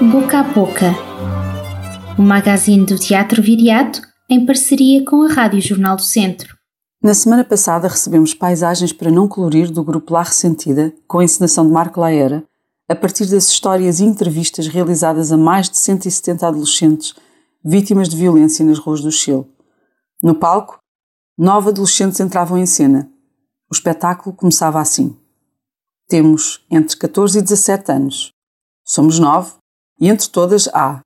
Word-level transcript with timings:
Boca 0.00 0.40
a 0.40 0.42
Boca, 0.42 0.92
o 2.18 2.22
magazine 2.22 2.84
do 2.84 2.98
Teatro 2.98 3.42
Viriato 3.42 4.02
em 4.28 4.44
parceria 4.44 5.02
com 5.02 5.22
a 5.22 5.32
Rádio 5.32 5.58
Jornal 5.62 5.96
do 5.96 6.02
Centro. 6.02 6.54
Na 7.02 7.14
semana 7.14 7.42
passada 7.42 7.88
recebemos 7.88 8.34
Paisagens 8.34 8.92
para 8.92 9.10
Não 9.10 9.26
Colorir 9.26 9.70
do 9.70 9.82
grupo 9.82 10.12
La 10.12 10.22
Ressentida, 10.22 10.92
com 11.08 11.20
a 11.20 11.24
encenação 11.24 11.66
de 11.66 11.72
Marco 11.72 11.98
Laera, 11.98 12.44
a 12.86 12.94
partir 12.94 13.24
das 13.24 13.48
histórias 13.48 13.98
e 13.98 14.04
entrevistas 14.04 14.68
realizadas 14.68 15.32
a 15.32 15.36
mais 15.38 15.70
de 15.70 15.78
170 15.78 16.46
adolescentes 16.46 17.14
vítimas 17.64 18.10
de 18.10 18.18
violência 18.18 18.66
nas 18.66 18.78
ruas 18.78 19.00
do 19.00 19.10
Chile. 19.10 19.46
No 20.22 20.34
palco, 20.34 20.78
nove 21.38 21.70
adolescentes 21.70 22.20
entravam 22.20 22.58
em 22.58 22.66
cena. 22.66 23.10
O 23.70 23.74
espetáculo 23.74 24.36
começava 24.36 24.78
assim. 24.78 25.16
Temos 26.06 26.60
entre 26.70 26.94
14 26.98 27.38
e 27.38 27.42
17 27.42 27.92
anos. 27.92 28.30
Somos 28.84 29.18
nove 29.18 29.52
e 29.98 30.08
entre 30.08 30.28
todas 30.28 30.68
há 30.68 31.00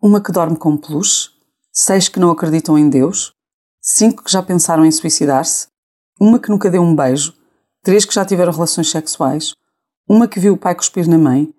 uma 0.00 0.20
que 0.20 0.32
dorme 0.32 0.56
com 0.56 0.76
peluche, 0.76 1.30
seis 1.72 2.08
que 2.08 2.18
não 2.18 2.30
acreditam 2.30 2.78
em 2.78 2.88
Deus, 2.88 3.32
cinco 3.80 4.24
que 4.24 4.30
já 4.32 4.42
pensaram 4.42 4.84
em 4.84 4.90
suicidar-se, 4.90 5.68
uma 6.20 6.38
que 6.38 6.50
nunca 6.50 6.70
deu 6.70 6.82
um 6.82 6.94
beijo, 6.94 7.34
três 7.82 8.04
que 8.04 8.14
já 8.14 8.24
tiveram 8.24 8.52
relações 8.52 8.90
sexuais, 8.90 9.54
uma 10.08 10.28
que 10.28 10.40
viu 10.40 10.54
o 10.54 10.58
pai 10.58 10.74
cuspir 10.74 11.08
na 11.08 11.18
mãe, 11.18 11.52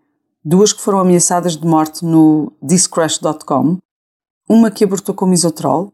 duas 0.44 0.74
que 0.74 0.82
foram 0.82 1.00
ameaçadas 1.00 1.56
de 1.56 1.66
morte 1.66 2.04
no 2.06 2.52
discrash.com, 2.62 3.78
uma 4.50 4.70
que 4.70 4.84
abortou 4.84 5.16
com 5.16 5.26
misotrol, 5.26 5.94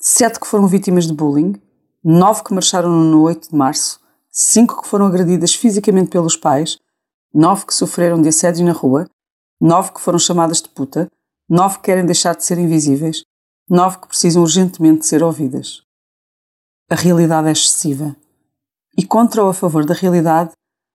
sete 0.00 0.40
que 0.40 0.46
foram 0.46 0.66
vítimas 0.66 1.06
de 1.06 1.12
bullying, 1.12 1.54
nove 2.04 2.42
que 2.42 2.54
marcharam 2.54 2.90
no 2.90 3.22
8 3.22 3.50
de 3.50 3.56
março, 3.56 4.00
cinco 4.30 4.82
que 4.82 4.88
foram 4.88 5.06
agredidas 5.06 5.54
fisicamente 5.54 6.10
pelos 6.10 6.36
pais, 6.36 6.78
nove 7.32 7.66
que 7.66 7.74
sofreram 7.74 8.20
de 8.20 8.28
assédio 8.28 8.64
na 8.64 8.72
rua, 8.72 9.08
nove 9.60 9.92
que 9.92 10.00
foram 10.00 10.18
chamadas 10.18 10.62
de 10.62 10.68
puta, 10.68 11.10
nove 11.48 11.76
que 11.76 11.84
querem 11.84 12.06
deixar 12.06 12.34
de 12.36 12.44
ser 12.44 12.58
invisíveis, 12.58 13.22
nove 13.68 13.98
que 13.98 14.08
precisam 14.08 14.42
urgentemente 14.42 15.06
ser 15.06 15.22
ouvidas. 15.22 15.82
A 16.90 16.94
realidade 16.94 17.48
é 17.48 17.52
excessiva. 17.52 18.16
E 18.96 19.04
contra 19.04 19.42
ou 19.42 19.50
a 19.50 19.54
favor 19.54 19.84
da 19.84 19.94
realidade, 19.94 20.52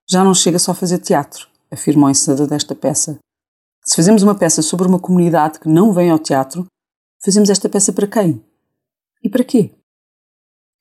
já 0.10 0.24
não 0.24 0.34
chega 0.34 0.60
só 0.60 0.72
a 0.72 0.76
fazer 0.76 1.00
teatro, 1.00 1.48
afirmou 1.72 2.08
o 2.08 2.12
encenador 2.12 2.48
desta 2.48 2.76
peça. 2.76 3.20
Se 3.84 3.96
fazemos 3.96 4.24
uma 4.24 4.36
peça 4.36 4.62
sobre 4.62 4.88
uma 4.88 5.00
comunidade 5.00 5.60
que 5.60 5.70
não 5.70 5.94
vem 5.94 6.10
ao 6.10 6.20
teatro, 6.20 6.66
fazemos 7.24 7.50
esta 7.50 7.70
peça 7.70 7.94
para 7.94 8.08
quem? 8.08 8.44
E 9.22 9.30
para 9.30 9.44
quê? 9.44 9.72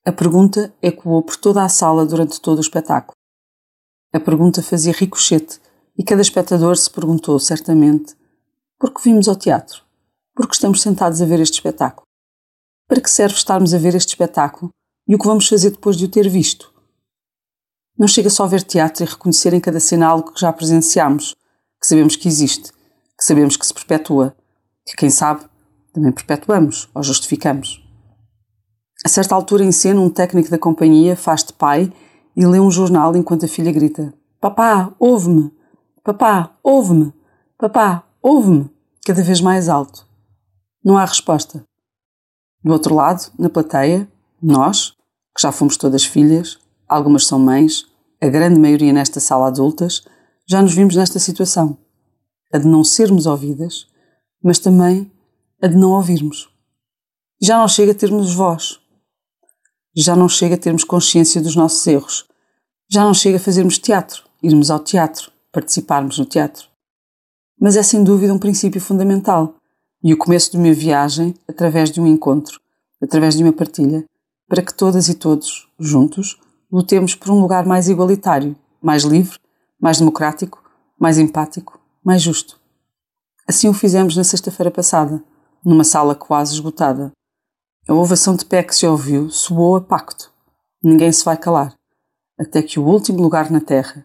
A 0.05 0.13
pergunta 0.13 0.75
ecoou 0.83 1.23
por 1.23 1.37
toda 1.37 1.63
a 1.63 1.69
sala 1.69 2.05
durante 2.05 2.41
todo 2.41 2.59
o 2.59 2.63
espetáculo. 2.63 3.17
A 4.13 4.19
pergunta 4.19 4.63
fazia 4.63 4.93
ricochete 4.93 5.61
e 5.97 6.03
cada 6.03 6.23
espectador 6.23 6.77
se 6.77 6.91
perguntou, 6.91 7.39
certamente, 7.39 8.15
por 8.79 8.93
que 8.93 9.03
vimos 9.03 9.29
ao 9.29 9.37
teatro? 9.37 9.83
Por 10.35 10.49
que 10.49 10.55
estamos 10.55 10.81
sentados 10.81 11.21
a 11.21 11.27
ver 11.27 11.41
este 11.41 11.55
espetáculo? 11.55 12.07
Para 12.89 13.01
que 13.01 13.11
serve 13.11 13.35
estarmos 13.35 13.75
a 13.75 13.79
ver 13.79 13.95
este 13.95 14.09
espetáculo 14.09 14.71
e 15.07 15.15
o 15.15 15.19
que 15.19 15.27
vamos 15.27 15.49
fazer 15.49 15.71
depois 15.71 15.97
de 15.97 16.05
o 16.07 16.09
ter 16.09 16.29
visto? 16.29 16.73
Não 17.99 18.09
chega 18.09 18.31
só 18.31 18.45
a 18.45 18.49
ver 18.49 18.63
teatro 18.63 19.05
e 19.05 19.07
reconhecer 19.07 19.53
em 19.53 19.61
cada 19.61 19.79
cena 19.79 20.07
algo 20.07 20.33
que 20.33 20.41
já 20.41 20.53
presenciamos, 20.53 21.35
que 21.81 21.87
sabemos 21.87 22.17
que 22.17 22.27
existe, 22.27 22.73
que 23.17 23.25
sabemos 23.25 23.57
que 23.57 23.67
se 23.67 23.75
perpetua, 23.75 24.35
que 24.87 24.97
quem 24.97 25.11
sabe 25.11 25.45
também 25.93 26.11
perpetuamos 26.11 26.89
ou 26.95 27.03
justificamos. 27.03 27.83
A 29.05 29.09
certa 29.09 29.35
altura 29.35 29.65
em 29.65 29.73
cena, 29.73 30.01
um 30.01 30.09
técnico 30.09 30.49
da 30.49 30.59
companhia 30.59 31.17
faz 31.17 31.45
de 31.45 31.53
pai 31.53 31.93
e 32.37 32.47
lê 32.47 32.59
um 32.59 32.71
jornal 32.71 33.15
enquanto 33.17 33.45
a 33.45 33.49
filha 33.49 33.71
grita: 33.71 34.15
Papá, 34.41 34.95
ouve-me! 34.99 35.53
Papá, 36.05 36.59
ouve-me! 36.65 37.13
Papá, 37.57 38.05
ouve-me! 38.21 38.69
Cada 39.07 39.23
vez 39.23 39.41
mais 39.41 39.69
alto. 39.69 40.05
Não 40.85 40.99
há 40.99 41.05
resposta. 41.05 41.63
Do 42.61 42.73
outro 42.73 42.93
lado, 42.93 43.31
na 43.39 43.49
plateia, 43.49 44.11
nós, 44.43 44.97
que 45.33 45.41
já 45.41 45.53
fomos 45.53 45.77
todas 45.77 46.05
filhas, 46.05 46.59
algumas 46.89 47.25
são 47.25 47.39
mães, 47.39 47.87
a 48.21 48.27
grande 48.27 48.59
maioria 48.59 48.93
nesta 48.93 49.21
sala 49.21 49.47
adultas, 49.47 50.05
já 50.45 50.61
nos 50.61 50.75
vimos 50.75 50.97
nesta 50.97 51.21
situação. 51.21 51.79
A 52.53 52.59
de 52.59 52.67
não 52.67 52.83
sermos 52.83 53.27
ouvidas, 53.27 53.87
mas 54.43 54.59
também 54.59 55.09
a 55.63 55.69
de 55.69 55.77
não 55.77 55.93
ouvirmos. 55.93 56.51
Já 57.41 57.59
não 57.59 57.69
chega 57.69 57.93
a 57.93 57.95
termos 57.95 58.35
voz. 58.35 58.81
Já 59.97 60.17
não 60.17 60.29
chega 60.29 60.57
a 60.57 60.59
termos 60.59 60.83
consciência 60.83 61.41
dos 61.41 61.55
nossos 61.55 61.87
erros. 61.87 62.27
Já 62.91 63.05
não 63.05 63.15
chega 63.15 63.37
a 63.37 63.41
fazermos 63.41 63.79
teatro, 63.79 64.25
irmos 64.43 64.69
ao 64.69 64.81
teatro, 64.81 65.31
participarmos 65.53 66.19
no 66.19 66.25
teatro. 66.25 66.67
Mas 67.61 67.77
é 67.77 67.83
sem 67.83 68.03
dúvida 68.03 68.33
um 68.33 68.39
princípio 68.39 68.81
fundamental 68.81 69.55
e 70.03 70.13
o 70.13 70.17
começo 70.17 70.51
de 70.51 70.57
uma 70.57 70.73
viagem 70.73 71.35
através 71.47 71.91
de 71.91 72.01
um 72.01 72.07
encontro, 72.07 72.59
através 73.01 73.37
de 73.37 73.45
uma 73.45 73.53
partilha, 73.53 74.05
para 74.49 74.63
que 74.63 74.75
todas 74.75 75.09
e 75.09 75.15
todos, 75.15 75.69
juntos, 75.79 76.41
lutemos 76.71 77.15
por 77.15 77.31
um 77.31 77.41
lugar 77.41 77.65
mais 77.67 77.89
igualitário, 77.89 78.57
mais 78.81 79.05
livre, 79.05 79.39
mais 79.81 79.99
democrático, 79.99 80.63
mais 80.99 81.19
empático, 81.19 81.79
mais 82.03 82.23
justo. 82.23 82.59
Assim 83.47 83.69
o 83.69 83.75
fizemos 83.75 84.17
na 84.17 84.25
sexta-feira 84.25 84.71
passada, 84.71 85.23
numa 85.65 85.85
sala 85.85 86.15
quase 86.15 86.55
esgotada. 86.55 87.13
A 87.87 87.95
ovação 87.95 88.35
de 88.35 88.45
pé 88.45 88.63
que 88.63 88.75
se 88.75 88.87
ouviu 88.87 89.31
soou 89.31 89.77
a 89.77 89.81
pacto. 89.81 90.33
Ninguém 90.83 91.13
se 91.13 91.25
vai 91.25 91.37
calar, 91.37 91.77
até 92.39 92.63
que 92.63 92.81
o 92.81 92.85
último 92.85 93.21
lugar 93.21 93.51
na 93.51 93.61
Terra 93.61 94.05